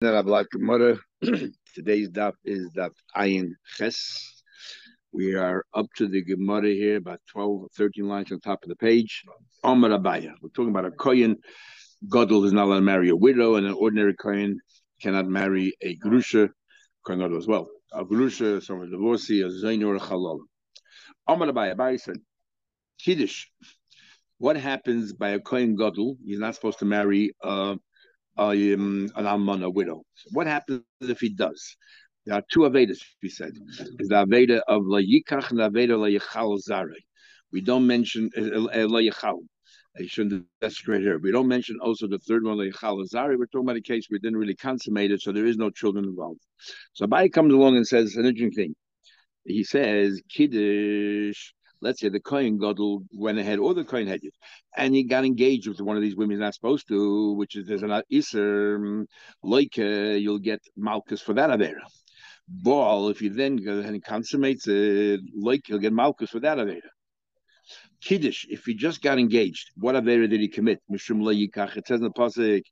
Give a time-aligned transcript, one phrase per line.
[1.74, 4.44] Today's daf is daf Ayin Ches.
[5.10, 8.76] We are up to the Gemara here, about 12, 13 lines on top of the
[8.76, 9.24] page.
[9.64, 10.34] Omar Abaya.
[10.40, 11.38] We're talking about a Kohen.
[12.06, 14.60] Godel is not allowed to marry a widow, and an ordinary Kohen
[15.02, 16.48] cannot marry a Grusha,
[17.04, 17.68] Kohen Gadol as well.
[17.92, 20.38] A Grusha, someone divorcee, a Zain or a Chalal.
[21.26, 21.74] Omar Abaya.
[21.74, 22.18] Abaya said,
[23.00, 23.46] Kiddush.
[24.38, 26.18] What happens by a Kohen Godel?
[26.24, 27.34] He's not supposed to marry
[28.38, 30.02] uh, um, an almana, a widow.
[30.14, 31.76] So what happens if he does?
[32.26, 33.52] There are two Avedas, he said.
[33.78, 36.94] The Aveda of La Yikach and the Aveda La Yichal Zare.
[37.52, 39.38] We don't mention uh, uh, La Yichal.
[39.98, 41.18] I shouldn't desecrate here.
[41.18, 43.38] We don't mention also the third one, La Yichal Zare.
[43.38, 46.04] We're talking about a case we didn't really consummate it, so there is no children
[46.04, 46.40] involved.
[46.92, 48.74] So Abai comes along and says an interesting thing.
[49.44, 54.34] He says, Kiddush let's say the Kohen Gadol went ahead, or the Kohen had it,
[54.76, 57.66] and he got engaged with one of these women he's not supposed to, which is
[57.66, 59.06] there's an Isser,
[59.42, 61.82] like uh, you'll get Malchus for that Avera.
[62.48, 66.80] Ball, if you then go and consummates it, like you'll get Malchus for that Avera.
[68.00, 70.80] Kiddush, if he just got engaged, what Avera did he commit?
[70.90, 71.20] Mishum
[71.76, 72.62] It says in the Pasuk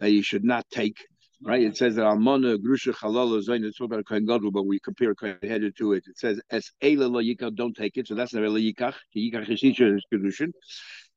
[0.00, 0.96] that you should not take
[1.44, 1.62] right?
[1.62, 3.64] It says that almana grusha chalala zayin.
[3.64, 6.04] It's about kohen gadol, but we compare kohen headed to it.
[6.06, 8.08] It says es eila la yikach, don't take it.
[8.08, 8.94] So that's not a yikach.
[9.16, 10.52] Yikach is kedushin.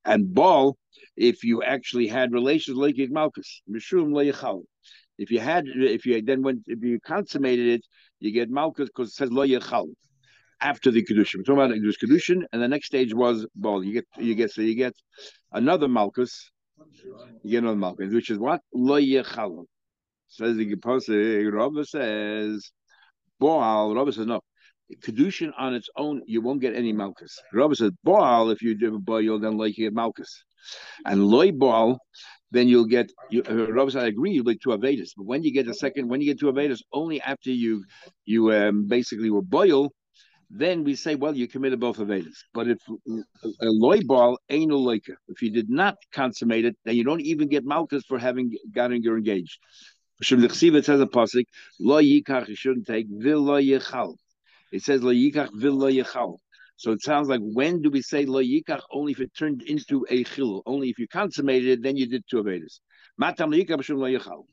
[0.03, 0.77] And ball,
[1.15, 4.59] if you actually had relations like malchus, mishum la
[5.17, 7.85] If you had, if you then went, if you consummated it,
[8.19, 9.87] you get malchus because it says lo yichal
[10.61, 11.37] after the kedushin.
[11.37, 13.83] We're talking about it was kedushin, and the next stage was ball.
[13.83, 14.93] You get, you get, so you get
[15.51, 16.51] another malchus.
[17.43, 19.65] You get another malchus, which is what lo yichal.
[20.27, 22.71] Says the Gepose, Rabba says,
[23.41, 24.41] Boal, Rabba says, no.
[25.01, 27.39] Kedushin on its own, you won't get any Malchus.
[27.53, 30.43] Rabba says, Boal, if you do a boy, you'll then like you get.
[31.05, 31.97] And Loy Boal,
[32.51, 35.09] then you'll get, you, uh, says, I agree, you'll like two Avedis.
[35.17, 37.83] But when you get a second, when you get two Avedis, only after you
[38.25, 39.91] you um, basically were boil,
[40.49, 42.37] then we say, well, you committed both Avedis.
[42.53, 46.95] But if a loy ball ain't a loika, if you did not consummate it, then
[46.95, 49.59] you don't even get Malchus for having gotten your engaged.
[50.21, 51.45] It says a pasuk,
[51.79, 54.15] lo yikach, you shouldn't take, vil lo yichal.
[54.71, 56.37] It says lo yikach, vil lo yichal.
[56.77, 58.81] So it sounds like when do we say lo yikach?
[58.91, 60.63] Only if it turned into a chil.
[60.65, 62.79] Only if you consummated it, then you did two avedis.
[63.17, 64.45] Matam lo yikach, lo yichal.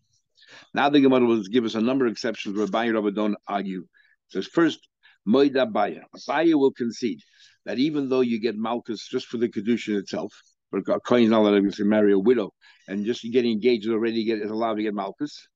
[0.74, 3.86] Now the Gemara will give us a number of exceptions where Bayer Rabba don't argue.
[4.28, 4.80] So first,
[5.28, 6.00] Moida Baya.
[6.26, 7.20] Baya will concede
[7.66, 10.32] that even though you get Malchus just for the Kedushin itself,
[10.72, 12.50] but a Kohen is not allowed to marry a widow,
[12.88, 15.46] and just getting engaged already get, is allowed to get Malchus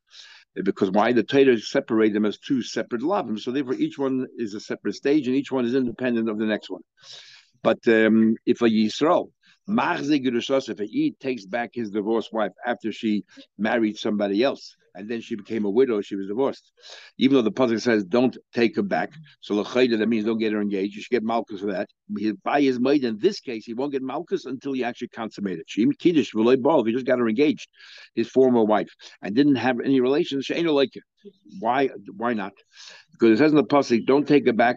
[0.65, 4.55] because why the Torah separate them as two separate lavim, so therefore each one is
[4.55, 6.83] a separate stage and each one is independent of the next one.
[7.63, 9.31] But um, if a Yisrael
[9.69, 13.25] if he takes back his divorced wife after she
[13.59, 16.73] married somebody else, and then she became a widow, she was divorced.
[17.19, 20.53] Even though the pasuk says don't take her back, so lechayda that means don't get
[20.53, 20.95] her engaged.
[20.95, 21.89] You should get malchus for that.
[22.43, 25.65] By his maid, in this case, he won't get malchus until he actually consummated.
[25.67, 27.69] She kiddush if he just got her engaged,
[28.15, 28.91] his former wife,
[29.23, 30.47] and didn't have any relations.
[30.47, 30.91] She ain't like.
[31.59, 31.91] Why?
[32.17, 32.53] Why not?
[33.13, 34.77] Because it says in the pasuk, don't take it back.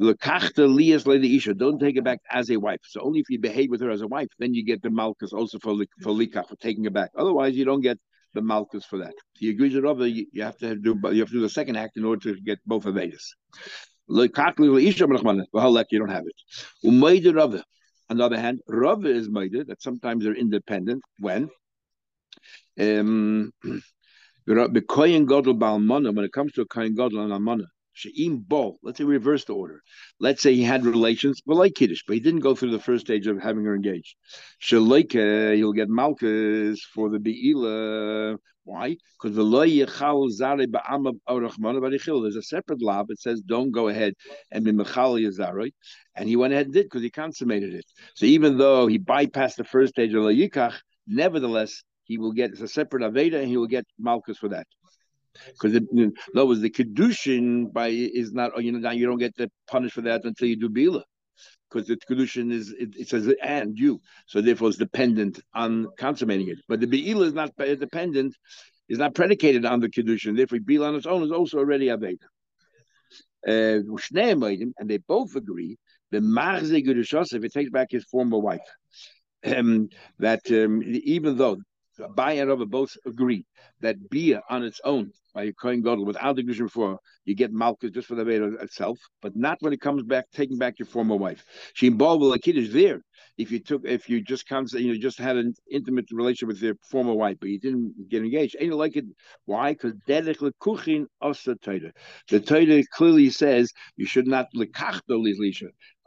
[0.00, 1.54] Lekachta lias lady isha.
[1.54, 2.80] Don't take it back as a wife.
[2.84, 5.32] So only if you behave with her as a wife, then you get the malchus
[5.32, 7.10] also for for likach for taking her back.
[7.16, 7.98] Otherwise, you don't get
[8.36, 9.14] the malchus for that.
[9.34, 10.08] He agrees with Rava.
[10.08, 12.58] You, have to do you have to do the second act in order to get
[12.66, 13.34] both of these.
[14.08, 14.44] You don't
[16.16, 16.26] have
[17.54, 17.64] it.
[18.08, 21.48] On the other hand, Rava is made that sometimes they're independent when
[22.80, 23.52] um,
[24.44, 29.54] when it comes to a Kohen Gadol and Almana, She'im Bo, let's say reverse the
[29.54, 29.80] order.
[30.20, 33.06] Let's say he had relations, but like Kiddush, but he didn't go through the first
[33.06, 34.16] stage of having her engaged.
[34.62, 38.36] Shaleika, he'll get Malchus for the Be'ila.
[38.64, 38.98] Why?
[39.22, 39.34] Because.
[39.34, 39.38] There's
[42.36, 44.12] a separate law that says don't go ahead
[44.50, 45.72] and be Mechal Yazaroi.
[46.16, 47.86] And he went ahead and did because he consummated it.
[48.14, 50.74] So even though he bypassed the first stage of Lo Yikach,
[51.06, 54.66] nevertheless, he will get a separate Aveda and he will get Malchus for that.
[55.48, 59.36] Because in other words, the kedushin by is not you know now you don't get
[59.36, 61.02] the punished for that until you do bila,
[61.70, 66.48] because the kedushin is it, it, says and you, so therefore it's dependent on consummating
[66.48, 66.58] it.
[66.68, 68.34] But the beila is not dependent,
[68.88, 70.36] is not predicated on the kedushin.
[70.36, 72.18] Therefore, bila on its own is also already aveda.
[73.46, 73.80] Uh,
[74.18, 75.78] and they both agree
[76.10, 78.60] the marze if it takes back his former wife,
[79.44, 79.88] um,
[80.18, 81.58] that um, even though
[82.14, 83.44] Bai and Rava both agree
[83.80, 87.52] that Bia on its own, by a Kohen Gadol, without the Gushin before, you get
[87.52, 90.86] Malchus just for the Veda itself, but not when it comes back, taking back your
[90.86, 91.44] former wife.
[91.74, 93.00] She involved with a Kiddush there.
[93.38, 96.62] if you took if you just comes you know just had an intimate relationship with
[96.62, 98.56] your former wife, but you didn't get engaged.
[98.58, 99.04] Ain't like it.
[99.44, 99.72] Why?
[99.72, 100.52] Because the
[102.40, 104.46] Torah clearly says you should not.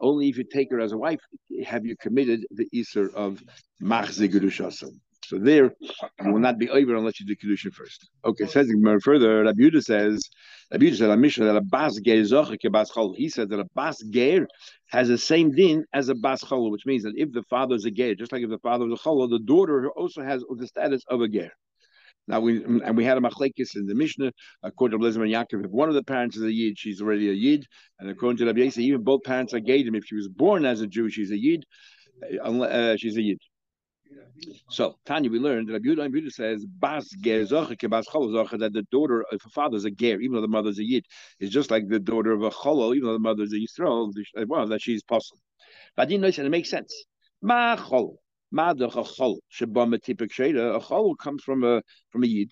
[0.02, 1.20] Only if you take her as a wife
[1.66, 3.44] have you committed the Isser of
[3.82, 4.94] machzigurushasim.
[5.30, 6.00] So there, you
[6.34, 8.10] will not be over unless you do kedusha first.
[8.26, 8.68] Okay, says
[9.04, 9.44] further.
[9.44, 10.24] Rabbi Yehuda says,
[10.72, 13.16] Rabbi Yehuda said, Mishnah that a bas ger chol.
[13.16, 14.48] He said that a bas ger
[14.88, 17.86] has the same din as a bas chol, which means that if the father is
[17.86, 20.66] a ger, just like if the father is a chol, the daughter also has the
[20.66, 21.52] status of a ger.
[22.28, 24.32] Now we and we had a machlekes in the Mishnah
[24.64, 25.66] according to Eliezer ben Yaakov.
[25.66, 27.66] If one of the parents is a yid, she's already a yid,
[28.00, 29.96] and according to Rabbi Yisrael, even both parents are gadim.
[29.96, 31.66] If she was born as a Jew, she's a yid.
[32.44, 33.40] Uh, she's a yid.
[34.70, 37.46] So Tanya, we learned that Rabbi Yehuda says Bas Ger
[37.90, 38.06] Bas
[38.60, 40.84] that the daughter of a father is a Ger, even though the mother is a
[40.84, 41.06] Yid,
[41.40, 44.12] is just like the daughter of a Cholo, even though the mother is a Yisrael,
[44.48, 45.42] well, that she's possible.
[45.96, 46.94] But I didn't know it makes sense.
[47.42, 48.16] Ma Cholo,
[48.52, 48.74] Ma
[50.76, 52.52] a Cholo comes from a from a Yid,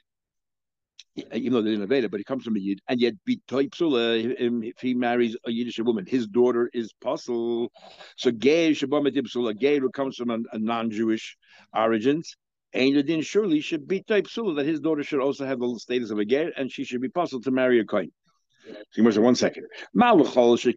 [1.33, 4.79] even though they didn't invade it, but he comes from a Yid, and yet if
[4.79, 7.71] he marries a Yiddish woman, his daughter is Puzzle.
[8.17, 11.37] So Gay Shabbat Psula, Gay who comes from a, a non-Jewish
[11.75, 12.35] origins,
[12.75, 16.25] Ainadin surely should be Psula, that his daughter should also have the status of a
[16.25, 18.11] Gay, and she should be puzzled to marry a Kohen.
[18.91, 19.65] So you one second.
[19.93, 20.69] Why is he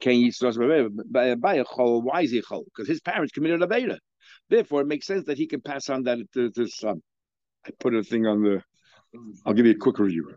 [2.42, 2.64] chol?
[2.64, 3.98] Because his parents committed a beta.
[4.48, 7.02] Therefore, it makes sense that he can pass on that to his son.
[7.66, 8.62] I put a thing on the
[9.46, 10.34] I'll give you a quick review.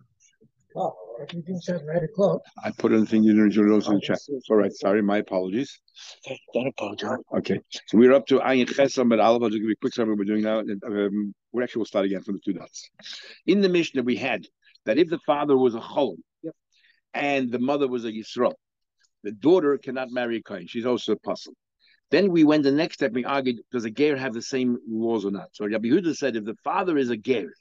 [0.75, 2.41] Oh, everything says right o'clock.
[2.63, 4.17] I put anything you didn't notice in the chat.
[4.49, 5.79] All right, sorry, my apologies.
[6.25, 7.19] Okay, don't apologize.
[7.37, 9.43] Okay, so we're up to Ayin Chesam but Aleph.
[9.43, 10.59] I'll just give you a quick summary of what we're doing now.
[10.59, 12.89] Um, we're actually we'll start again from the two dots.
[13.45, 14.47] In the Mishnah, we had
[14.85, 16.55] that if the father was a Cholim yep.
[17.13, 18.53] and the mother was a Yisrael,
[19.23, 20.67] the daughter cannot marry a Kohen.
[20.67, 21.53] She's also a puzzle.
[22.09, 23.11] Then we went the next step.
[23.11, 25.49] We argued does a ger have the same laws or not?
[25.53, 27.53] So Rabbi Huda said if the father is a ger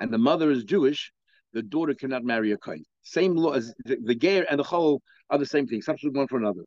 [0.00, 1.12] and the mother is Jewish,
[1.52, 2.84] the daughter cannot marry a Kohen.
[3.02, 6.38] Same law as the, the and the Chol are the same thing, substitute one for
[6.38, 6.62] another.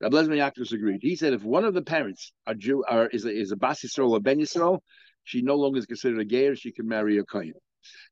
[0.00, 1.00] Rabbi Lezer ben Yaakov agreed.
[1.02, 3.82] He said if one of the parents are Jew are is a, is a Bas
[3.82, 4.78] Yisrael or Ben Yisrael,
[5.24, 7.54] she no longer is considered a Ger, she can marry a Kohen.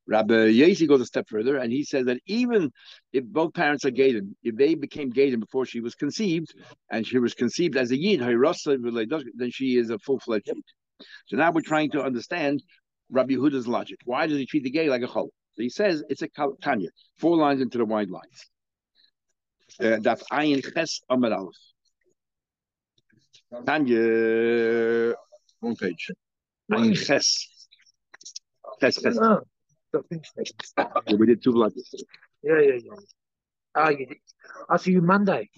[0.06, 2.70] Rabbi Yezi goes a step further and he says that even
[3.12, 6.54] if both parents are Gaden, if they became Gaden before she was conceived,
[6.90, 10.62] and she was conceived as a Yid, then she is a full fledged Yid.
[11.26, 12.62] So now we're trying to understand
[13.10, 13.98] Rabbi Yehuda's logic.
[14.04, 15.28] Why does he treat the gay like a chol?
[15.54, 16.28] So he says it's a
[16.60, 18.50] Tanya, four lines into the wide lines.
[19.80, 21.54] Uh, Daf ayin ches amar aleph.
[23.64, 25.14] Tanya,
[25.60, 26.10] one page.
[26.70, 27.68] Ayin ches.
[28.80, 29.18] Ches ches.
[31.18, 31.74] We did two blocks.
[32.42, 32.92] Yeah, yeah, yeah.
[33.74, 34.18] Ah, you did.
[34.68, 35.48] I'll see you Monday.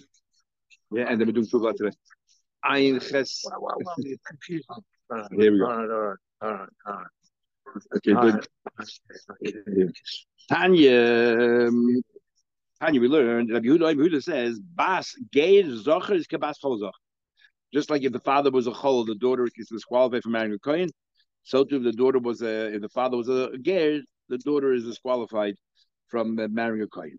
[0.92, 1.96] Yeah, and then we're doing two blocks today.
[2.64, 3.42] Ayin ches.
[3.44, 4.68] Wow, wow, wow, you're confused.
[5.32, 5.66] Here we go.
[5.66, 7.06] All right, all right, all right, all right.
[7.96, 8.46] Okay, good.
[10.48, 12.02] Tanya, um,
[12.80, 16.92] Tanya, we learned Rabbi Yehuda, Yehuda says, "Bas geir zocher is kebas chol zocher."
[17.72, 20.58] Just like if the father was a chol, the daughter is disqualified from marrying a
[20.58, 20.88] kohen.
[21.42, 24.72] So too, if the daughter was a, if the father was a ger, the daughter
[24.72, 25.54] is disqualified
[26.08, 27.18] from uh, marrying a kohen.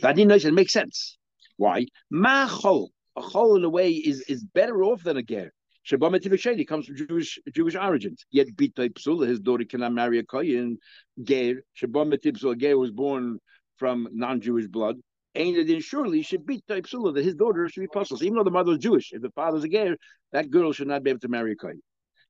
[0.00, 1.18] That didn't makes sense.
[1.56, 1.86] Why?
[2.10, 5.52] Ma chol, a chol in a way is is better off than a ger.
[5.86, 8.24] Shabbat comes from Jewish Jewish origins.
[8.30, 10.78] Yet Bitay Psula, his daughter cannot marry a Kohen.
[11.22, 13.38] Ger, Shabbat Psula, was born
[13.78, 14.96] from non-Jewish blood.
[15.34, 18.04] And then surely should be Psula that his daughter should be.
[18.04, 19.96] So even though the mother is Jewish, if the father is a Ger,
[20.32, 21.82] that girl should not be able to marry a Kohen.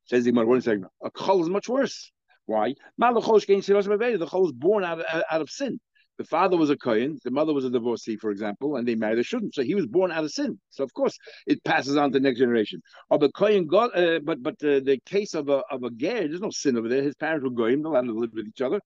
[0.04, 0.86] Says the one second.
[1.02, 2.10] A Chol is much worse.
[2.46, 2.74] Why?
[2.98, 5.78] The Chol is born out of, out of sin
[6.22, 9.18] the father was a Kohen, the mother was a divorcee, for example, and they married
[9.18, 9.54] a shouldn't.
[9.54, 10.58] So he was born out of sin.
[10.70, 12.80] So of course it passes on to the next generation.
[13.10, 16.28] Or the Kohen got, uh, but but uh, the case of a of a ger,
[16.28, 17.02] there's no sin over there.
[17.02, 18.80] His parents were Goyim, they're allowed to live with each other.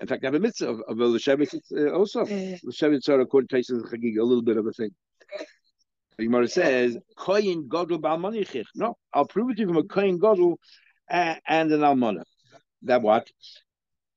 [0.00, 2.22] In fact, I have a mitzvah of, of a L'Shevet uh, also.
[2.22, 4.90] L'Shevet sort of according to a little bit of a thing.
[6.16, 8.66] The Gemara says, Kohen Godel Balmanichich.
[8.74, 10.56] No, I'll prove it to you from a Kohen Godel
[11.10, 12.22] uh, and an Almana.
[12.82, 13.28] That what?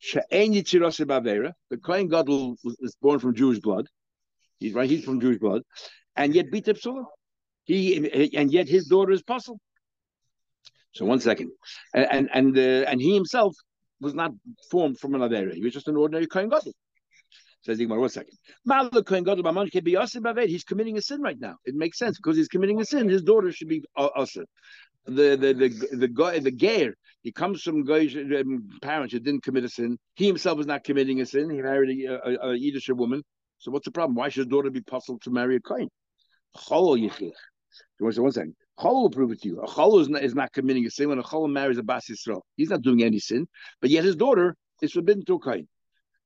[0.02, 3.88] The Kohen Gadol is born from Jewish blood.
[4.60, 4.90] He's right.
[4.90, 5.64] He's from Jewish blood,
[6.16, 7.06] and yet Bita Psula.
[7.66, 9.60] He and yet his daughter is puzzle.
[10.94, 11.52] So one second,
[11.94, 13.56] and and and, uh, and he himself
[14.00, 14.32] was not
[14.72, 15.54] formed from an Avera.
[15.54, 16.74] He was just an ordinary Kohen Gadol.
[17.62, 18.38] Says Igmar, one second.
[20.50, 21.58] He's committing a sin right now.
[21.66, 23.10] It makes sense because he's committing a sin.
[23.10, 24.46] His daughter should be also
[25.06, 29.44] the the the the guy the gayer he comes from guys um, parents who didn't
[29.44, 29.98] commit a sin.
[30.16, 31.50] He himself is not committing a sin.
[31.50, 33.24] He married a, a, a Yiddish woman.
[33.60, 34.16] So what's the problem?
[34.16, 35.90] Why should his daughter be puzzled to marry a kohen?
[36.56, 37.32] Chol yichich.
[38.00, 38.56] One second.
[38.80, 39.60] Chol will prove it to you.
[39.62, 42.08] A Chol is not, is not committing a sin when a Chol marries a Bas
[42.10, 42.42] Yisrael.
[42.56, 43.48] He's not doing any sin,
[43.82, 45.68] but yet his daughter is forbidden to a Kain.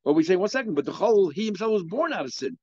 [0.04, 2.58] But we say, one second, but the Chol, he himself was born out of sin,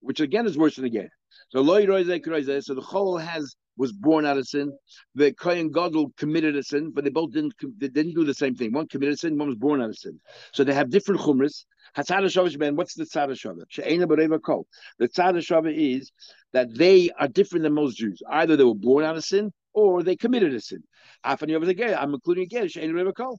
[0.00, 1.08] which again is worse than again.
[1.50, 4.76] So So the Chol has was born out of sin.
[5.14, 8.54] The Kohen Gadol committed a sin, but they both didn't they didn't do the same
[8.54, 8.72] thing.
[8.72, 10.20] One committed a sin, one was born out of sin.
[10.52, 11.64] So they have different chumras.
[11.96, 13.64] Hatzad Shavish man, what's the Tzad Shavah?
[13.68, 14.66] She'ena Bareva Kol.
[14.98, 16.12] The Tzad Shavah is
[16.52, 18.20] that they are different than most Jews.
[18.28, 20.82] Either they were born out of sin or they committed a sin.
[21.24, 23.38] Afani over the I'm including a Ger, She'ena Bareva Kol.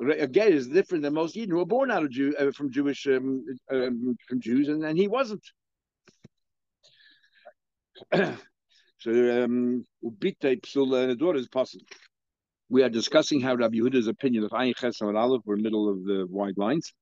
[0.00, 2.70] A Ger is different than most Yidden who were born out of Jew uh, from
[2.70, 5.44] Jewish um, um, from Jews, and, and he wasn't.
[9.02, 9.10] So,
[12.68, 16.04] we are discussing how Rabbi Yehuda's opinion of Ayin Ches and Aleph were middle of
[16.04, 16.92] the wide lines,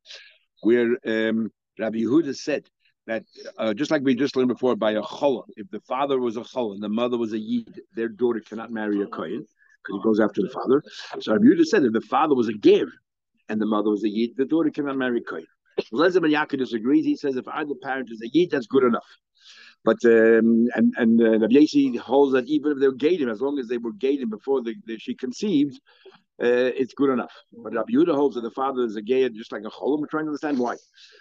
[0.62, 2.64] where um, Rabbi Yehuda said
[3.06, 3.24] that
[3.58, 6.40] uh, just like we just learned before by a cholah, if the father was a
[6.40, 9.44] cholah and the mother was a yid, their daughter cannot marry a kohen
[9.84, 10.82] because he goes after the father.
[11.20, 12.86] So Rabbi Yehuda said if the father was a ger
[13.50, 15.46] and the mother was a yid, the daughter cannot marry a kohen.
[16.20, 17.04] Ben Yaakov disagrees.
[17.04, 19.04] He says if either parent is a yid, that's good enough.
[19.84, 23.58] But um, and and uh, Rabbi Yasi holds that even if they're gated, as long
[23.58, 25.80] as they were gated before the, the, she conceived,
[26.42, 27.32] uh, it's good enough.
[27.52, 30.00] But Rabbi Yehuda holds that the father is a gay, just like a cholim.
[30.00, 30.76] We're trying to understand why.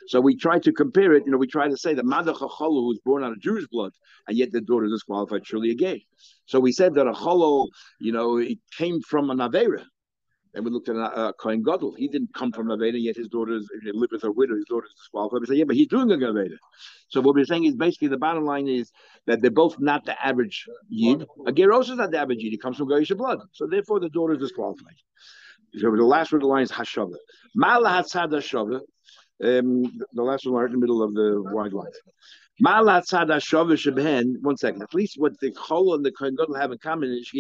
[0.08, 1.24] So we try to compare it.
[1.26, 3.68] You know, we try to say that Madach Cholo, who was born out of Jewish
[3.68, 3.92] blood,
[4.28, 6.06] and yet the daughter is disqualified, surely a gay.
[6.46, 7.68] So we said that a Cholo,
[8.00, 9.84] you know, it came from an Avera.
[10.56, 11.94] And we looked at uh, Kohen Gadol.
[11.94, 14.56] He didn't come from Aveda, yet his daughter lived with her widow.
[14.56, 15.42] His daughter is disqualified.
[15.42, 16.58] We say, yeah, but he's doing a Aveda.
[17.10, 18.92] So what we're saying is basically the bottom line is
[19.28, 21.24] that they're both not the average Yid.
[21.46, 22.52] A Geros is not the average Yid.
[22.52, 23.40] He comes from Goyish blood.
[23.52, 24.96] So therefore the daughter is disqualified.
[25.78, 27.14] So the last word of the line is Hashava.
[27.56, 28.82] Mala Hatzad Hashava.
[29.42, 31.96] Um, the last one right in the middle of the wide lines.
[32.62, 34.82] One second.
[34.82, 37.32] At least what the Chol and the Kohen Gadol have in common is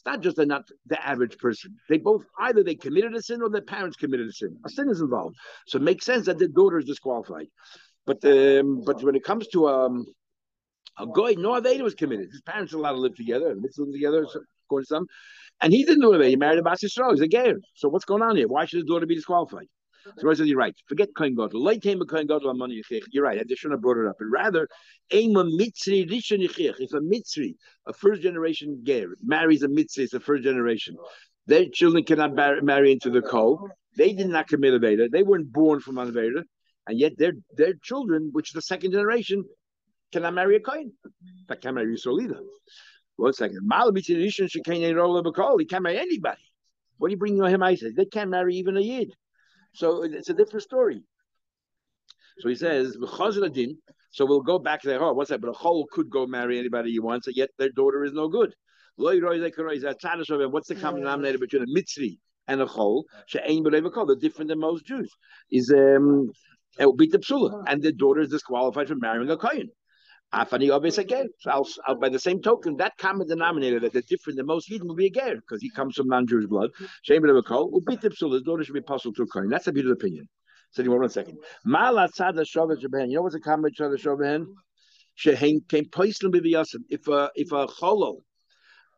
[0.00, 1.76] it's not just they're not the average person.
[1.90, 4.56] They both either they committed a sin or their parents committed a sin.
[4.64, 7.48] A sin is involved, so it makes sense that their daughter is disqualified.
[8.06, 10.06] But um, but when it comes to um,
[10.98, 12.30] a guy, no Aveda was committed.
[12.32, 14.26] His parents are allowed to live together and live together,
[14.66, 15.06] according to some.
[15.60, 16.26] And he didn't do it.
[16.26, 16.80] He married a Bas.
[16.80, 17.52] He's a gay.
[17.74, 18.48] So what's going on here?
[18.48, 19.66] Why should his daughter be disqualified?
[20.18, 20.74] So I says you're right.
[20.88, 21.62] Forget Kohen Gadol.
[21.62, 23.38] Late came a Kohen Gadol money You're right.
[23.38, 24.16] I shouldn't have brought it up.
[24.18, 24.68] But rather,
[25.10, 25.36] If
[26.92, 27.54] a Mitzri,
[27.86, 30.96] a first generation ger, marries a Mitzri, it's a first generation.
[31.46, 33.68] Their children cannot marry into the Kol.
[33.96, 35.08] They did not commit a Veda.
[35.08, 36.44] They weren't born from a Veda.
[36.86, 39.44] And yet their their children, which is the second generation,
[40.12, 40.92] cannot marry a Kohen.
[41.48, 42.40] That can't marry Yisrael either.
[43.16, 43.60] One second.
[43.62, 44.48] Mal Mitzri Rishon
[45.58, 46.42] He can't marry anybody.
[46.98, 47.62] What do you bring him?
[47.62, 49.14] I said they can't marry even a Yid.
[49.72, 51.02] So it's a different story.
[52.38, 52.96] So he says,
[54.12, 55.02] so we'll go back there.
[55.02, 55.40] Oh, what's that?
[55.40, 58.54] But a chol could go marry anybody he wants, yet their daughter is no good.
[58.96, 59.20] What's
[60.68, 63.04] the common denominator between a mitzri and a chol?
[63.32, 65.10] They're different than most Jews.
[65.50, 66.30] Is um,
[66.78, 69.70] it will beat the psula, and the daughter is disqualified from marrying a kohen.
[70.32, 71.28] Afani obvious again.
[71.44, 75.06] By the same token, that common denominator that they're different than most Eden will be
[75.06, 76.70] a ger because he comes from non-Jewish blood.
[77.02, 78.32] Shame of a kol will beat the psul.
[78.34, 79.48] His daughter should be apostle to coin.
[79.48, 80.28] That's a beautiful opinion.
[80.70, 81.38] So you want one second.
[81.66, 84.46] Malat sada shovet You know what's a common sada shovet?
[85.16, 86.82] Shehem came poislim b'viyasim.
[86.88, 88.20] If a if a cholo,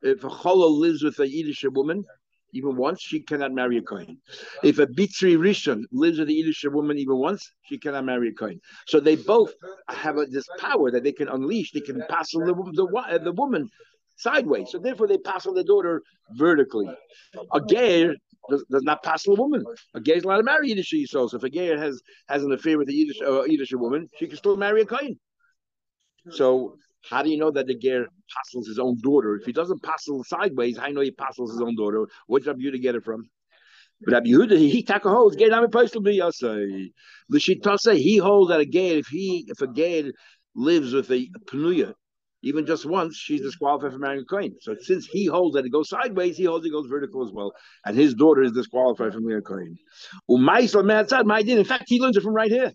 [0.03, 2.05] if a cholo lives with a Yiddish woman,
[2.52, 4.18] even once, she cannot marry a Kohen.
[4.62, 8.32] If a Mitzri Rishon lives with a Yiddish woman even once, she cannot marry a
[8.32, 8.61] Kohen.
[8.87, 9.52] So they both
[9.88, 11.73] have a, this power that they can unleash.
[11.73, 13.68] They can pass the, the, the woman
[14.16, 14.71] sideways.
[14.71, 16.88] So therefore, they pass on the daughter vertically.
[17.52, 18.14] A ger
[18.50, 19.64] does, does not pass the woman.
[19.94, 20.94] A ger is allowed to marry Yiddish.
[21.06, 24.26] So if a ger has has an affair with a Yiddish, uh, Yiddish woman, she
[24.26, 25.18] can still marry a Kohen.
[26.30, 26.76] So
[27.09, 29.37] how do you know that the ger passels his own daughter?
[29.37, 32.06] If he doesn't passel sideways, how do you know he passels his own daughter?
[32.26, 33.28] Where's Rabbi Yehuda get it from?
[34.04, 36.90] But Rabbi Yehuda, he taka holds ger nami postal be yasay.
[37.28, 40.12] L'shitase, he holds that a ger, if he if a ger
[40.54, 41.94] lives with a penuya,
[42.42, 44.56] even just once, she's disqualified from marrying a kohen.
[44.61, 47.52] So since he holds that it goes sideways, he holds it goes vertical as well,
[47.85, 49.76] and his daughter is disqualified from marrying a kohen.
[50.28, 52.73] In fact, he learns it from right here.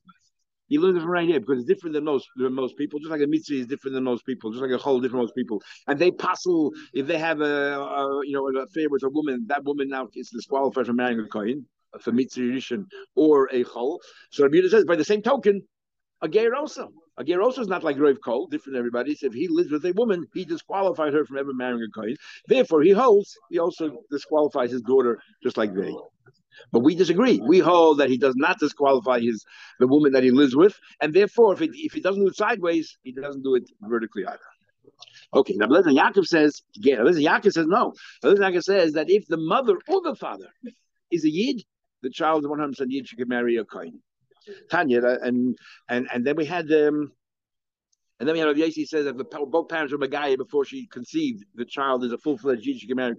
[0.67, 2.99] He learns it from right here because it's different than most than most people.
[2.99, 4.51] Just like a mitzvah is different than most people.
[4.51, 5.61] Just like a whole different most people.
[5.87, 9.45] And they passel if they have a, a you know an affair with a woman,
[9.47, 11.65] that woman now is disqualified from marrying a kohen,
[12.05, 12.83] a mitzvah
[13.15, 13.99] or a chol.
[14.31, 15.61] So Rabbi says by the same token,
[16.21, 16.89] a ger also.
[17.19, 19.15] A ger also is not like Rav Kol, different than everybody.
[19.15, 22.15] So if he lives with a woman, he disqualified her from ever marrying a kohen.
[22.47, 25.93] Therefore, he holds he also disqualifies his daughter just like they.
[26.71, 27.39] But we disagree.
[27.39, 29.45] We hold that he does not disqualify his
[29.79, 32.35] the woman that he lives with, and therefore, if, it, if he doesn't do it
[32.35, 34.39] sideways, he doesn't do it vertically either.
[35.33, 37.93] Okay, now Lezer Yaakov says, yeah, Lezer Yaakov says no.
[38.23, 40.47] Lezer Yaakov says that if the mother or the father
[41.11, 41.63] is a Yid,
[42.01, 44.01] the child is 100% Yid, she can marry a Kohen.
[44.71, 45.57] Tanya, and
[45.89, 47.11] and and then we had um,
[48.19, 50.87] and then we have Rav Yossi says that the, both parents were Megaya before she
[50.87, 53.15] conceived, the child is a full fledged Jew, she can marry.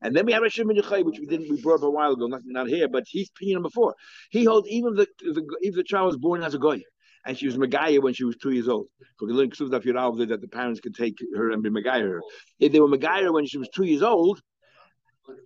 [0.00, 2.26] And then we have Rashim Yochai, which we didn't we brought up a while ago,
[2.26, 3.94] not, not here, but he's opinion before.
[4.30, 6.80] He holds even the, the if the child was born as a Goy
[7.26, 8.86] and she was Megaya when she was two years old.
[9.20, 12.18] Firav that the parents could take her and be Megaya.
[12.58, 14.40] If they were Megaya when she was two years old,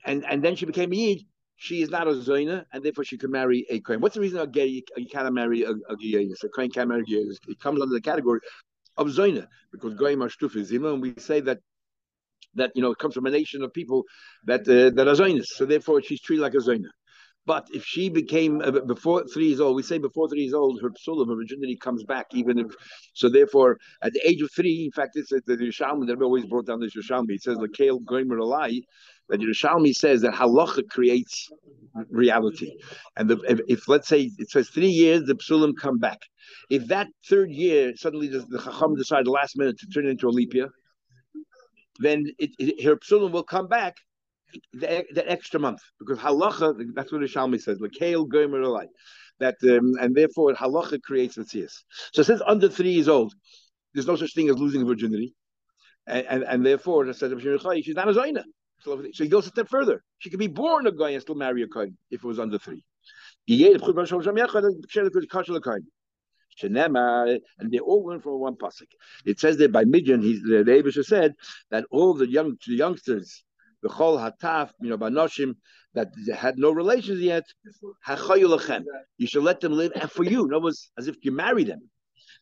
[0.06, 1.22] and, and then she became a Yid,
[1.56, 4.00] she is not a Zoina, and therefore she can marry a Kohen.
[4.00, 7.50] What's the reason a gay you, cannot marry a, a A Kohen can't marry a
[7.50, 8.40] It comes under the category
[8.96, 11.58] of Zoina, because Goyim are Zima, and we say that
[12.54, 14.04] that you know it comes from a nation of people
[14.44, 15.46] that uh, that are Zoinas.
[15.46, 16.90] So therefore she's treated like a Zoina.
[17.46, 20.80] But if she became uh, before three years old, we say before three years old,
[20.80, 22.74] her psulim, her virginity comes back, even if
[23.12, 23.28] so.
[23.28, 26.80] Therefore, at the age of three, in fact, it's the Yerushalmi that always brought down
[26.80, 27.30] this Yerushalmi.
[27.30, 28.80] It says Lakel Goimer Alai,
[29.28, 31.50] that Yerushalmi says that halacha creates
[32.10, 32.72] reality,
[33.16, 36.18] and the, if, if, let's say it says three years, the psulim come back.
[36.70, 40.30] If that third year suddenly the, the chacham decide last minute to turn into a
[40.30, 40.70] leap year,
[42.00, 43.96] then it, it, her psulim will come back
[44.72, 48.86] the, the extra month because halacha that's what the Shalmi says lekale gomer alai
[49.40, 51.72] that um, and therefore halacha creates mitzias.
[52.12, 53.34] So since under three years old,
[53.92, 55.34] there's no such thing as losing virginity,
[56.06, 58.44] and and, and therefore it says she's not a zayna.
[58.80, 60.02] So, he goes a step further.
[60.18, 62.58] She could be born a guy and still marry a kohen if it was under
[62.58, 62.84] three.
[63.48, 63.80] And
[66.76, 68.88] they all went from one pasuk.
[69.24, 71.34] It says that by Midian, the Abisha said
[71.70, 73.42] that all the young the youngsters
[73.84, 75.54] the chol hataf, you know, banoshim
[75.92, 77.44] that had no relations yet,
[79.18, 81.82] you should let them live, and for you, no was as if you marry them.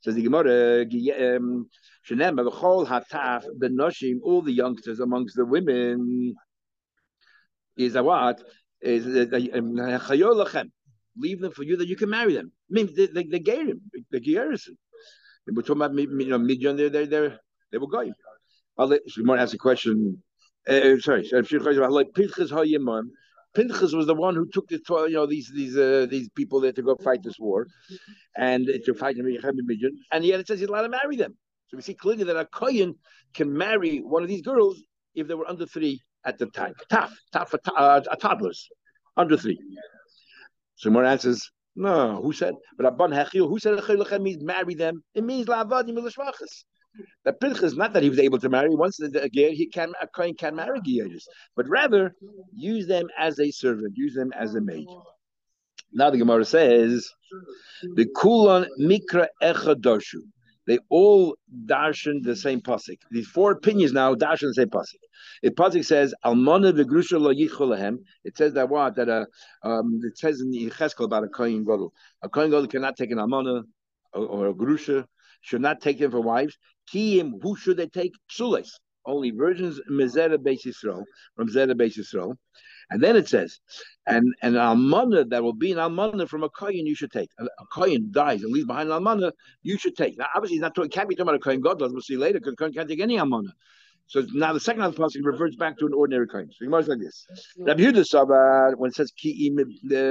[0.03, 1.69] Says the Gemara, um,
[2.09, 6.35] Shenem, the chol hataf, banoshim, all the youngsters amongst the women
[7.77, 8.41] is a what
[8.81, 9.05] is
[9.55, 9.77] um,
[11.17, 12.53] leave them for you that you can marry them.
[12.71, 13.81] I mean, they, they, they gave him
[14.11, 14.79] the garrison.
[15.47, 16.47] We're talking about you know.
[16.47, 17.33] They they they
[17.73, 18.15] they were going.
[18.79, 20.23] I'll let Shimon ask a question
[20.69, 22.15] uh, sorry, so like
[23.55, 26.73] Pinchas was the one who took the you know these these uh, these people there
[26.73, 27.67] to go fight this war,
[28.37, 31.37] and to fight in Midian, and yet it says he's allowed to marry them.
[31.69, 32.95] So we see clearly that a kohen
[33.35, 34.83] can marry one of these girls
[35.15, 36.75] if they were under three at the time.
[36.89, 38.69] Tough, tough, uh, toddlers,
[39.17, 39.59] under three.
[40.77, 41.51] So more answers.
[41.75, 42.55] No, who said?
[42.77, 45.03] But Abban Hechil, who said means marry them?
[45.15, 46.65] It means la'avadim l'shvachas.
[47.25, 48.71] That Pinchas, is not that he was able to marry.
[48.71, 51.27] Once the ger, he can a kohen can marry gears,
[51.57, 52.15] but rather
[52.55, 54.87] use them as a servant, use them as a maid.
[55.93, 57.09] Now the Gemara says,
[57.95, 60.21] the kulan mikra echadorshu.
[60.67, 62.99] They all darshan the same pasuk.
[63.11, 65.01] These four opinions now darshan the same pasuk.
[65.43, 69.27] If pasuk says almana v'grusha lo yicholahem, it says that what that a
[69.65, 71.93] uh, um, it says in the Cheskel about a kohen gadol.
[72.23, 73.65] A kohen gadol cannot take an almana
[74.15, 75.05] or, or a grusha
[75.43, 76.57] should not take them for wives.
[76.93, 78.13] Kiyim, who should they take?
[78.31, 78.81] Psules.
[79.05, 81.03] Only virgins, Mezera Beis Yisrael,
[81.37, 82.37] from Zera Beis Yisrael.
[82.91, 83.59] And then it says,
[84.07, 87.31] and an almana that will be an almana from a kohen you should take.
[87.39, 90.19] A, a kohen dies and leaves behind an almana, you should take.
[90.19, 91.81] Now, obviously, he's not talking, can't be talking about a kohen God.
[91.81, 92.39] We'll see later.
[92.39, 93.51] Because kohen can't take any almana.
[94.07, 96.51] So now the second half of the passage reverts back to an ordinary kohen.
[96.51, 97.27] So you like this.
[97.57, 99.63] Rabbi Yehuda Saba, when it says ki uh,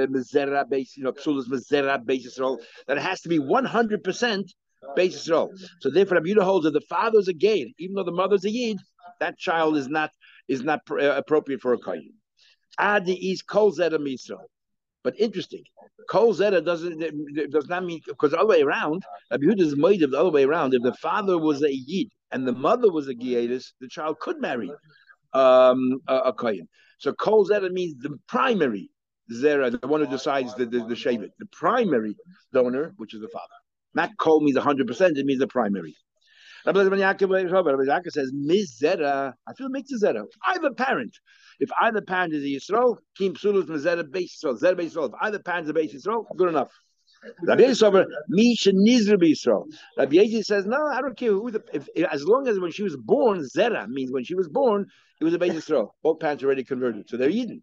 [0.06, 4.52] mezera base, you know, psulas mezera basis, that it has to be one hundred percent
[4.96, 5.52] basis role.
[5.80, 8.78] So therefore, Rabbi holds that the father's a gay, even though the mother's a yid,
[9.20, 10.10] that child is not
[10.48, 12.12] is not pr- uh, appropriate for a kohen.
[12.78, 14.38] Adi is kol zera misro.
[15.04, 15.64] But interesting,
[16.08, 16.98] kol zera doesn't
[17.50, 19.02] does not mean because all the other way around.
[19.30, 20.74] Rabbi is made of the other way around.
[20.74, 24.40] If the father was a yid and the mother was a giyatis, the child could
[24.40, 24.70] marry
[25.32, 26.68] um, a, a kohen.
[26.98, 28.90] So kol zera means the primary
[29.32, 32.16] zera, the one who decides the the, the shavit, the primary
[32.52, 33.61] donor, which is the father.
[33.94, 35.96] Not kol means 100%, it means the primary.
[36.64, 40.24] Rabbi Yaakov says, Mizera, I feel makes zera.
[40.46, 41.18] Either parent.
[41.58, 45.08] If either parent is a Yisrael, Kim Psulus Mizera Beis Yisrael, Zera Beis Yisrael.
[45.08, 46.70] If either parent is a Beis Yisrael, good enough.
[47.42, 49.64] Rabbi Yisrael, Misha Nizra Yisrael.
[49.98, 52.84] Rabbi Yisrael says, no, I don't care who the, if, as long as when she
[52.84, 54.86] was born, Zera means when she was born,
[55.20, 55.90] it was a base Yisrael.
[56.02, 57.62] Both parents are already converted, so they're Eden.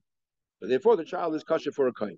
[0.61, 2.17] So therefore, the child is kosher for a coin.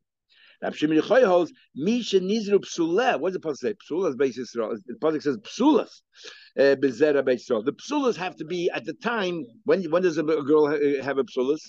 [0.62, 3.20] Rav Shimon Yochai holds Misha Nizru Psula.
[3.20, 3.76] What does the pasuk say?
[3.90, 4.52] Psulas basis.
[4.52, 5.90] The pasuk says Psulas.
[6.58, 7.64] Uh, Bezera Beisrael.
[7.64, 10.68] The psulas have to be at the time when when does a girl
[11.02, 11.62] have a psulas?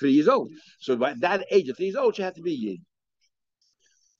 [0.00, 0.50] Three years old.
[0.80, 2.80] So by that age, of three years old, she had to be yid.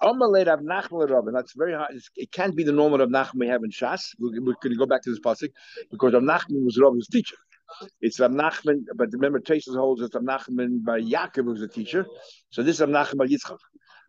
[0.00, 1.96] That's very hard.
[2.16, 4.02] It can't be the normal of Nachman we have in Shas.
[4.18, 5.50] We're, we're going to go back to this pasuk
[5.90, 7.37] because Rav Nachman was Rabban's teacher.
[8.00, 12.06] It's Rav Nachman, but remember, Tesis holds it's Rav Nachman by Yaakov who's a teacher.
[12.50, 13.58] So this is Rav Nachman by Yitzchak.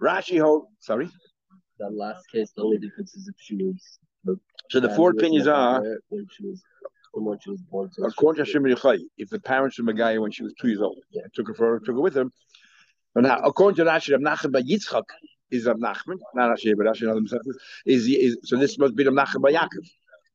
[0.02, 0.68] Rashi holds.
[0.80, 1.10] Sorry.
[1.80, 4.00] That last case, the only difference is if she was.
[4.70, 5.82] So the four opinions are.
[6.10, 6.62] When she was
[7.14, 7.90] when she was born.
[7.92, 10.82] So According to Hashem Yochai, if the parents were Megaya when she was two years
[10.82, 11.24] old, yeah.
[11.34, 12.32] took her for took her with them.
[13.14, 15.04] But now, according to Rashi, Rav Nachman by Yitzchak
[15.50, 17.22] is Rav Nachman, not Rashi, but Rashi another
[17.86, 19.68] is, is so this must be Rav Nachman by Yaakov,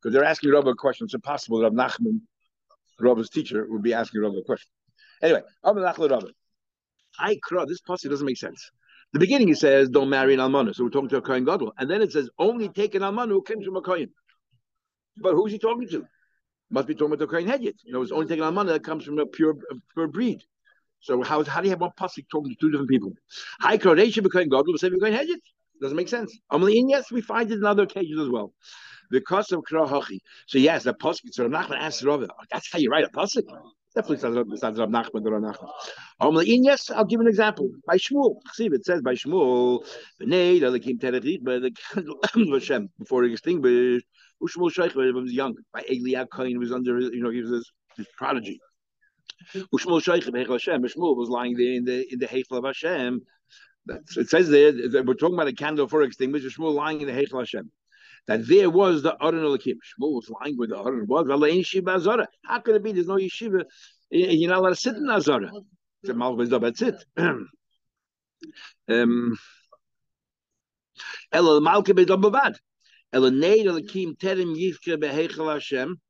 [0.02, 1.04] because they're asking Rav a question.
[1.04, 2.20] It's impossible that Rav Nachman,
[2.98, 4.68] Rav's teacher, would be asking Rav a question.
[5.22, 6.24] Anyway, Rav Nachman Rav.
[7.16, 7.64] I cry.
[7.64, 8.70] This posse doesn't make sense.
[9.14, 11.72] The beginning it says don't marry an almana, so we're talking to a kohen gadol,
[11.78, 14.10] and then it says only take an almana who comes from a kohen.
[15.18, 16.04] But who's he talking to?
[16.68, 17.76] Must be talking about the kohen hedyet.
[17.84, 19.54] You know, it's only taking almana that comes from a pure,
[19.92, 20.42] pure breed.
[20.98, 23.12] So how, how do you have one pasuk talking to two different people?
[23.60, 25.40] High coronation becoming God will say becoming hedget.
[25.80, 26.36] Doesn't make sense.
[26.50, 28.52] Amalei, yes, we find it in other occasions as well.
[29.12, 30.18] Because of krahachi.
[30.48, 31.32] So yes, the pasuk.
[31.32, 33.44] So Nachman asks Rav, that's how you write a pasuk.
[33.94, 35.70] Definitely says says Rav Nachman or Nachman.
[36.20, 37.70] Amalei, yes, I'll give an example.
[37.86, 39.86] By Shmuel, it says by Shmuel,
[40.18, 44.06] the name the Kim Terechich, but the candle Hashem before he extinguished.
[44.42, 45.54] Ushmuel he was young.
[45.72, 48.58] By Eli Kohen was under, you know, he was his, his prodigy.
[49.54, 50.82] Shoichem Heichel Hashem.
[50.82, 53.20] Shmuel was lying there in the in the Heichel of Hashem.
[53.86, 54.72] That's, it says there
[55.04, 56.48] we're talking about a candle for extinguisher.
[56.48, 57.70] Shmuel lying in the Heichel Hashem.
[58.26, 59.74] That there was the Aron Olakim.
[59.74, 62.26] Shmuel was lying where the Aron was.
[62.44, 62.92] How could it be?
[62.92, 63.64] There's no yeshiva.
[64.10, 65.50] You're not allowed to sit in Azara.
[66.02, 67.04] That's it.
[67.16, 67.48] um,
[71.32, 72.56] Ela Malke Bedom Bavad.
[73.12, 76.00] Ela Neid Olakim Terim Yifke Beheichel Hashem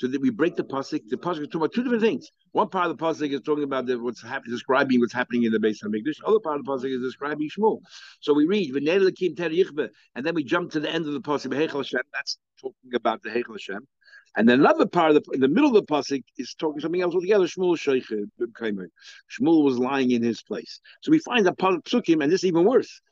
[0.00, 1.02] so that we break the pasuk.
[1.10, 2.32] The pasuk is talking about two different things.
[2.52, 5.52] One part of the pasuk is talking about the, what's happening, describing what's happening in
[5.52, 6.16] the base of Hamikdash.
[6.24, 7.80] Other part of the pasuk is describing Shmuel.
[8.20, 12.02] So we read and then we jump to the end of the pasuk.
[12.14, 13.86] That's talking about the Heichel Hashem.
[14.36, 17.02] And then another part of the in the middle of the pasuk is talking something
[17.02, 17.44] else altogether.
[17.44, 20.80] Shmuel Shmuel was lying in his place.
[21.02, 23.02] So we find that psukim, and this is even worse.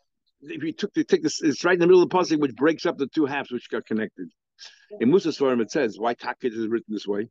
[0.41, 2.55] If you took the take this, it's right in the middle of the pasuk, which
[2.55, 4.31] breaks up the two halves which got connected.
[5.01, 7.29] In Musa Svarim, it says, why Takit is written this way?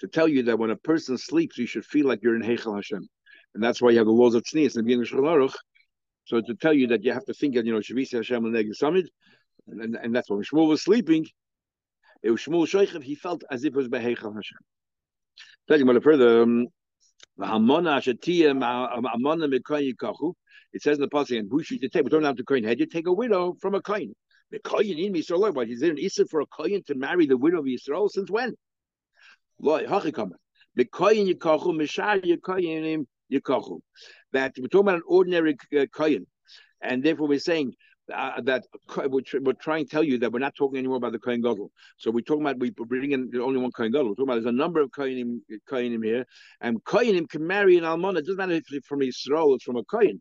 [0.00, 2.74] To tell you that when a person sleeps, you should feel like you're in Heichel
[2.74, 3.08] Hashem.
[3.54, 5.06] And that's why you have the laws of Tznius in the beginning
[5.42, 5.54] of
[6.24, 8.76] So to tell you that you have to think that, you know, Shavisi Hashem and
[8.76, 9.08] Summit,
[9.66, 11.26] and, and that's why when Shmuel was sleeping,
[12.22, 14.58] it was Shmuel Shoichev, he felt as if it was Beheichel Hashem.
[15.68, 16.66] Telling about it further,
[20.74, 22.04] it says in the passage, and who should you take?
[22.04, 22.78] We don't have to coin head.
[22.78, 24.14] You take a widow from a coin.
[24.52, 27.38] The kohen in Yisrael, but is there an issa for a kohen to marry the
[27.38, 28.54] widow of Yisrael since when?
[29.58, 30.84] The
[31.74, 32.20] mishar.
[34.32, 36.26] That we're talking about an ordinary uh, kohen,
[36.82, 37.72] and therefore we're saying
[38.12, 38.64] uh, that
[38.96, 41.70] we're, we're, trying to tell you that we're not talking anymore about the Kohen Gadol.
[41.96, 44.08] So we're talking about we bring in only one Kohen Gadol.
[44.08, 46.26] We're talking about there's a number of Kohenim, Kohenim here,
[46.60, 48.18] and Kohenim can marry an almana.
[48.18, 50.20] It doesn't matter if it's from Israel, it's from a Kohen.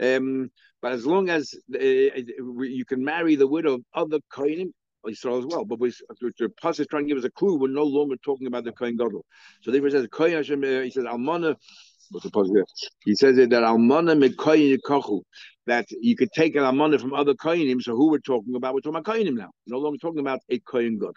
[0.00, 0.50] Um,
[0.82, 4.72] but as long as uh, you can marry the widow of other Kohenim,
[5.08, 5.64] Israel as well.
[5.64, 5.92] But we,
[6.38, 7.56] the Pas is trying to give us a clue.
[7.56, 9.24] We're no longer talking about the Kohen Gadol.
[9.62, 10.62] So therefore, it says Kohen Hashem.
[10.62, 11.56] Uh, he says Almana.
[12.10, 12.64] What's the positive?
[13.04, 15.22] He says that Almana Mekoyin Kochu.
[15.66, 17.80] That you could take an Almana from other Kohenim.
[17.80, 18.74] So who we're talking about?
[18.74, 19.50] We're talking about Kohenim now.
[19.66, 21.14] No longer talking about a Kohen Gadol.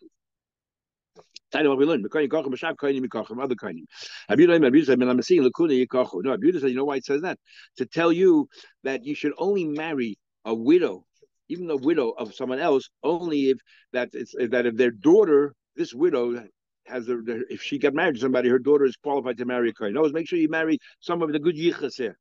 [1.52, 2.06] Tiny what we learned.
[2.06, 3.86] Mekoyin Kochu Mashab Kohenim Kochu other Kohenim.
[4.30, 7.22] Abiyu Abiyu said, "I'm seeing Lakuna Yikochu." No, Abiyu said, "You know why it says
[7.22, 7.40] that?
[7.78, 8.48] To tell you
[8.84, 11.06] that you should only marry a widow
[11.48, 13.58] even a widow of someone else, only if
[13.94, 16.48] that it's that if their daughter, this widow
[16.86, 19.74] has a, if she got married to somebody, her daughter is qualified to marry a
[19.74, 19.98] kohen.
[19.98, 22.18] Always make sure you marry some of the good yichas here.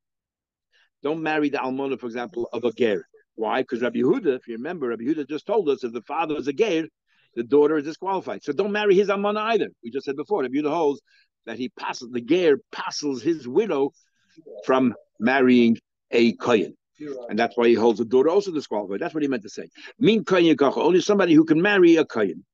[1.02, 3.06] Don't marry the almona, for example, of a ger.
[3.34, 3.62] Why?
[3.62, 6.48] Because Rabbi Yehuda, if you remember, Rabbi Yehuda just told us if the father is
[6.48, 6.86] a ger,
[7.36, 8.42] the daughter is disqualified.
[8.42, 9.68] So don't marry his almona either.
[9.82, 11.00] We just said before, Rabbi Yehuda holds
[11.46, 13.92] that he passes the ger passes his widow
[14.64, 15.78] from marrying
[16.10, 16.76] a kohen.
[17.28, 19.00] And that's why he holds the daughter also disqualified.
[19.00, 19.68] That's what he meant to say.
[19.98, 22.44] Mean kohen only somebody who can marry a kohen.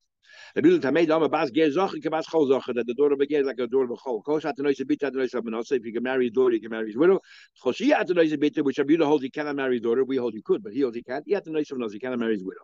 [0.54, 5.70] The Bill Tamed that the daughter of like a daughter of a Chol.
[5.70, 7.20] If you can marry his daughter, you can marry his widow.
[7.62, 10.02] Choshi know bit, which Abuda holds he cannot marry his daughter.
[10.04, 11.22] We hold he could, but he holds he can't.
[11.24, 11.92] He know Sabanosa.
[11.92, 12.62] He cannot marry his widow.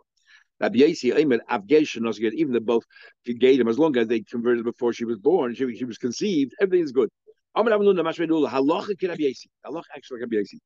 [0.60, 2.84] Rabbi Yasi Ayman Avgesh even the both
[3.26, 6.92] as long as they converted before she was born, she, she was conceived, everything is
[6.92, 7.10] good.
[7.54, 9.50] Amar Halacha Kirab Yasi.
[9.64, 10.60] Halacha actually Rabbi Yasi.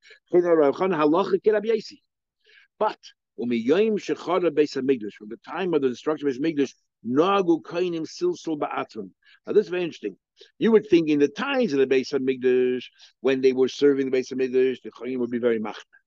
[1.65, 2.03] Yasi.
[2.79, 2.99] But
[4.51, 4.77] beis
[5.19, 9.11] from the time of the destruction of silsul ba'atzim.
[9.47, 10.17] Now this is very interesting.
[10.59, 12.85] You would think in the times of the of Hamikdash,
[13.21, 16.00] when they were serving the of Hamikdash, the kainim would be very machna.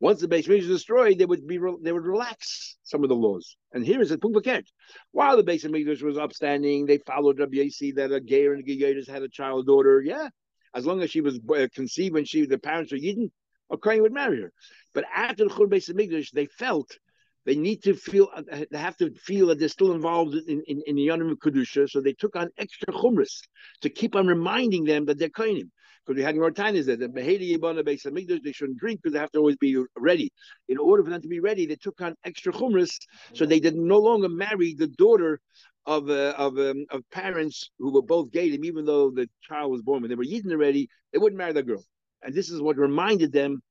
[0.00, 3.56] Once the base is destroyed, they would be they would relax some of the laws.
[3.72, 4.72] And here is a punkt
[5.12, 8.68] While the base of English was upstanding, they followed Rabbi Yasi that a gay and
[8.68, 10.00] a had a child daughter.
[10.00, 10.28] Yeah,
[10.74, 13.30] as long as she was uh, conceived when she the parents were Yidden,
[13.70, 14.52] a Kohen would marry her.
[14.94, 16.98] But after the Chur Beis Hamikdash, they felt
[17.44, 18.28] they need to feel
[18.70, 22.00] they have to feel that they're still involved in in, in the Yonim Kedusha, so
[22.00, 23.40] they took on extra chumras
[23.82, 25.70] to keep on reminding them that they're Kohenim.
[26.04, 29.12] Because we had more time that the Behedi Yibana Beis Hamikdash they shouldn't drink because
[29.12, 30.32] they have to always be ready.
[30.68, 32.90] In order for them to be ready, they took on extra chumras,
[33.34, 35.38] so they did no longer marry the daughter
[35.86, 39.82] of uh, of um, of parents who were both gay, even though the child was
[39.82, 41.84] born when they were Yidden already, they wouldn't marry the girl.
[42.22, 43.62] And this is what reminded them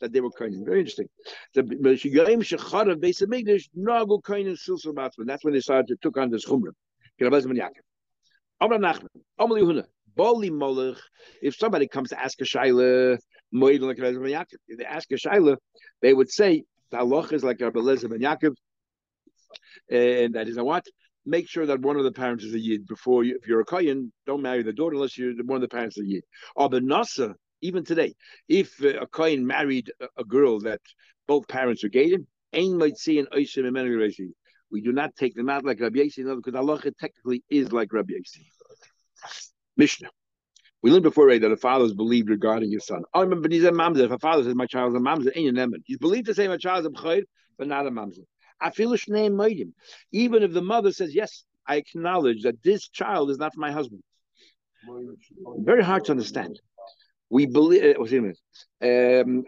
[0.00, 0.64] that they were kohenim.
[0.64, 1.08] Very interesting.
[1.54, 1.62] The
[5.26, 6.72] That's when they started to took on this chumrah.
[11.42, 13.18] If somebody comes to ask a shaila,
[13.52, 15.56] if they ask a shaila,
[16.02, 18.54] they would say the halach is like Rabbi Lezer ben Yaakov,
[19.90, 20.86] and that is a what?
[21.26, 23.38] Make sure that one of the parents is a yid before you.
[23.40, 26.04] If you're a kohen, don't marry the daughter unless you're one of the parents is
[26.04, 26.24] a yid.
[26.54, 28.14] Or the nasa, even today,
[28.46, 30.82] if a kohen married a, girl that
[31.26, 32.18] both parents are gay,
[32.52, 34.30] ain might see an oishim
[34.70, 38.12] We do not take them out like Rabbi Yossi, because Allah technically is like Rabbi
[38.12, 38.44] Yossi.
[39.78, 40.10] Mishnah.
[40.82, 43.02] We learned before right, that a father is believed regarding his son.
[43.14, 44.04] I remember he's a mamzer.
[44.04, 46.46] If a father says my child is a mamzer, ain't an He's believed to say
[46.46, 47.22] my child is a b'chayr,
[47.56, 48.26] but not a mamzer.
[48.60, 49.72] I feel a shnei
[50.12, 54.02] Even if the mother says yes, I acknowledge that this child is not my husband.
[55.60, 56.60] Very hard to understand
[57.34, 57.96] we believe it
[58.82, 59.44] um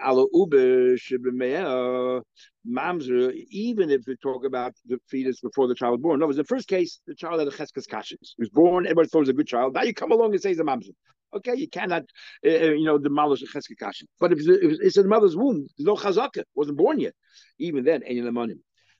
[2.76, 6.18] mamzer even if we talk about the fetus before the child was born.
[6.18, 8.86] No it was the first case the child had a cheskes kashins he was born
[8.86, 9.74] everybody thought was a good child.
[9.74, 10.94] Now you come along and say he's a mamzer.
[11.36, 12.02] Okay you cannot
[12.44, 15.86] uh, you know demolish a cheskes kashin but if it's, in the mother's womb there's
[15.86, 17.14] no chazaka wasn't born yet
[17.60, 18.56] even then the money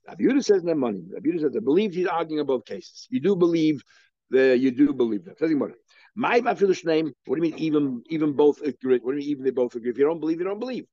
[0.07, 3.09] Rabbi says money Rabbi says I believe he's arguing about cases.
[3.11, 3.83] You do believe
[4.31, 5.39] the you do believe that
[6.17, 7.13] my mafilish name.
[7.27, 7.61] What do you mean?
[7.61, 8.99] Even even both agree.
[8.99, 9.31] What do you mean?
[9.31, 9.91] Even they both agree.
[9.91, 10.87] If you don't believe, you don't believe.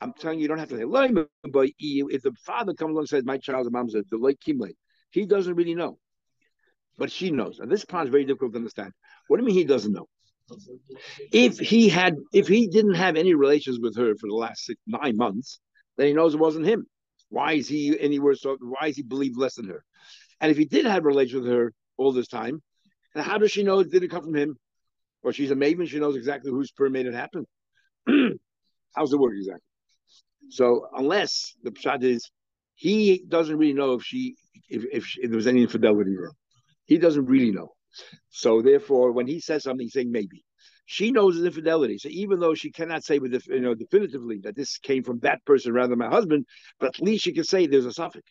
[0.00, 3.24] I'm telling you, you don't have to say If the father comes along and says,
[3.24, 4.74] "My child's mom's a the kimle,"
[5.10, 5.98] he doesn't really know,
[6.98, 7.58] but she knows.
[7.58, 8.92] And this part is very difficult to understand.
[9.26, 10.06] What do you mean he doesn't know?
[11.32, 14.78] If he had, if he didn't have any relations with her for the last six,
[14.86, 15.60] nine months,
[15.96, 16.86] then he knows it wasn't him.
[17.30, 18.44] Why is he any worse?
[18.44, 19.82] Why is he believe less than her?
[20.40, 22.62] And if he did have relations with her all this time,
[23.16, 24.58] and how does she know it didn't come from him?
[25.22, 27.46] Or she's a maven, she knows exactly whose sperm made it happen.
[28.94, 29.62] How's it work exactly?
[30.50, 32.30] So unless the pshat is
[32.74, 34.36] he doesn't really know if she
[34.68, 36.30] if if, she, if there was any infidelity her,
[36.84, 37.72] he doesn't really know.
[38.28, 40.44] So therefore, when he says something, he's saying maybe.
[40.84, 41.96] She knows his infidelity.
[41.96, 45.42] So even though she cannot say with you know definitively that this came from that
[45.46, 46.44] person rather than my husband,
[46.78, 48.30] but at least she can say there's a suffix.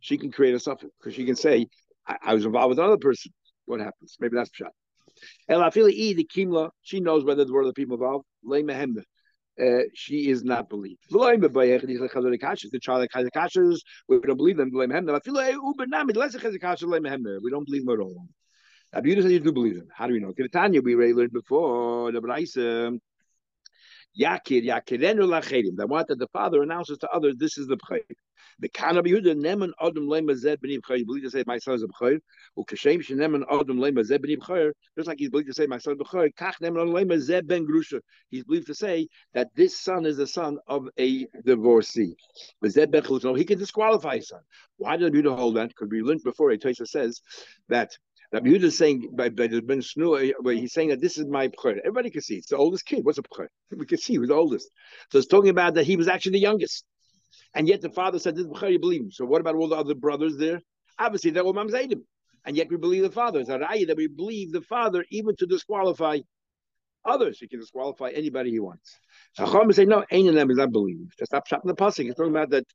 [0.00, 1.68] She can create a suffix because she can say
[2.08, 3.32] I, I was involved with another person
[3.66, 4.16] what happens.
[4.20, 4.72] Maybe that's shot.
[5.48, 8.26] El Afili the Kimla, she knows whether there were other people involved.
[9.58, 11.00] Uh, she is not believed.
[11.08, 14.70] The child that has the kashas, we don't believe them.
[14.72, 15.06] We don't
[17.64, 18.28] believe them at all.
[18.94, 19.88] Abuda says you do believe them.
[19.94, 20.32] How do we know?
[20.52, 22.98] Tanya, we already learned before the Braisa.
[24.18, 25.76] Yakir, yakirenu lachedim.
[25.76, 28.00] That what that the father announces to others, this is the b'chayr.
[28.58, 30.98] The kana b'yehuda neman adam lema zed b'ni b'chayr.
[30.98, 32.18] You believe to say my son is a b'chayr.
[32.58, 34.72] Ukashem sheneman adam lema zed b'ni b'chayr.
[34.96, 36.32] Just like he's believed to say my son is b'chayr.
[36.34, 38.00] Kach neman adam lema zed ben grusha.
[38.30, 42.16] He's believed to say that this son is the son of a divorcee.
[42.66, 44.40] Zed ben No, he can disqualify his son.
[44.78, 45.68] Why did Yehuda hold that?
[45.68, 46.50] Because we learned before.
[46.50, 47.20] A Taisa says
[47.68, 47.96] that
[48.32, 51.26] Rabbi Yehuda is saying by, by the Ben Snua, where he's saying that this is
[51.26, 51.78] my b'chor.
[51.78, 53.04] Everybody can see it's the oldest kid.
[53.04, 53.46] What's a b'chor?
[53.76, 54.70] We can see he was the oldest.
[55.10, 56.84] So it's talking about that he was actually the youngest,
[57.56, 58.46] and yet the father said this.
[58.46, 59.10] You believe him.
[59.10, 60.60] So what about all the other brothers there?
[60.98, 62.02] Obviously, they're all mamzaydim,
[62.44, 63.40] and yet we believe the father.
[63.40, 66.18] It's a that we believe the father even to disqualify
[67.04, 67.38] others.
[67.40, 68.98] He can disqualify anybody he wants.
[69.36, 71.12] Chacham say no, ain't in them is not believed.
[71.18, 72.06] Just stop shopping the pasuk.
[72.06, 72.66] It's talking about that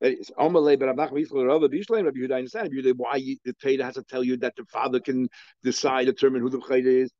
[0.00, 3.94] it's Omalei, but Rabbi Yisrael, Rabbi Yisrael, Rabbi Yehuda, I understand why the Torah has
[3.96, 5.28] to tell you that the father can
[5.62, 7.10] decide, determine who the Chayda is.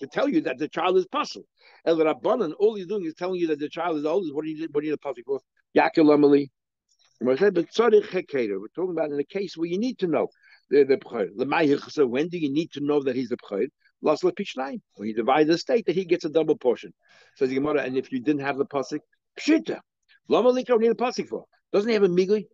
[0.00, 1.44] To tell you that the child is puzzle.
[1.86, 4.26] El Rabbanan, all he's doing is telling you that the child is old.
[4.34, 5.40] What you what do you puzzle for?
[5.76, 6.48] Yaakov.
[7.20, 10.28] We're talking about in a case where you need to know
[10.70, 13.68] the the So when do you need to know that he's the b'chayr?
[14.02, 16.92] Last When you divide the state, that he gets a double portion.
[17.36, 18.98] Says the Gemara, and if you didn't have the pasuk,
[19.38, 19.78] pshita.
[20.28, 21.44] Lama likra need a pasuk for.
[21.72, 22.46] Doesn't he have a migui?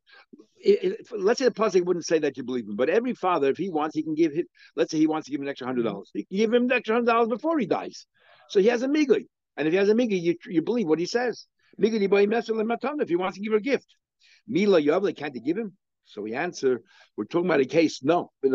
[1.13, 3.71] let's say the pasuk wouldn't say that you believe him, but every father, if he
[3.71, 4.45] wants, he can give him.
[4.77, 6.11] Let's say he wants to give him an extra hundred dollars.
[6.13, 8.07] He can give him an extra hundred dollars before he dies.
[8.49, 9.27] So he has a migui.
[9.57, 11.47] And if he has a migi, you, you believe what he says.
[11.77, 13.95] If he wants to give her a gift.
[14.47, 15.77] Mila Yavle can't give him?
[16.05, 16.83] So we answer,
[17.17, 18.31] we're talking about a case, no.
[18.43, 18.51] At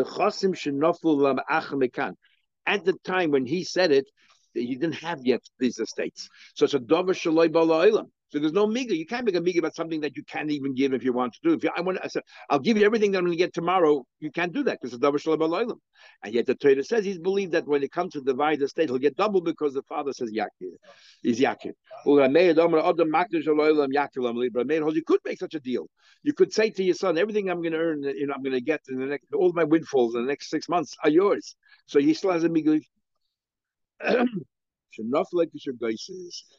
[2.84, 4.10] the time when he said it,
[4.54, 6.28] he didn't have yet these estates.
[6.54, 8.96] So it's a dover shaloi so there's no miga.
[8.96, 11.34] You can't make a miga about something that you can't even give if you want
[11.34, 11.52] to do.
[11.52, 13.54] If you, I want, I said, I'll give you everything that I'm going to get
[13.54, 14.04] tomorrow.
[14.18, 15.80] You can't do that because it's double shalom
[16.24, 18.88] And yet the Torah says he's believed that when it comes to divide the state,
[18.88, 20.72] he'll get double because the father says yakir.
[21.22, 21.74] He's yakir.
[22.06, 22.16] You
[25.06, 25.86] could make such a deal.
[26.24, 28.54] You could say to your son, everything I'm going to earn, you know, I'm going
[28.54, 31.54] to get in the next, all my windfalls in the next six months are yours.
[31.86, 32.80] So he still has a miga.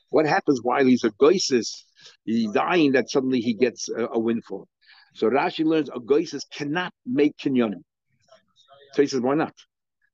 [0.10, 1.84] What happens while he's a goisis?
[2.24, 4.68] He's dying that suddenly he gets a, a windfall.
[5.14, 7.84] So Rashi learns a goisis cannot make kinyonim.
[8.94, 9.54] So he says, why not?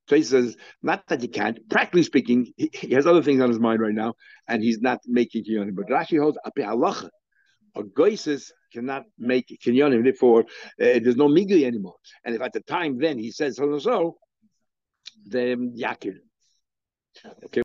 [0.08, 1.70] So he says, not that you can't.
[1.70, 4.14] Practically speaking, he, he, has other things on his mind right now,
[4.48, 5.76] and he's not making kinyonim.
[5.76, 7.10] But Rashi holds api halacha.
[7.76, 10.04] A goisis cannot make kinyonim.
[10.04, 10.46] Therefore, uh,
[10.78, 11.96] there's no migli anymore.
[12.26, 14.18] And if at the time then he says so and so,
[15.26, 16.16] then yakir.
[17.46, 17.60] Okay.